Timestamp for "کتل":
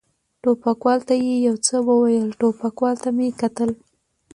3.41-3.69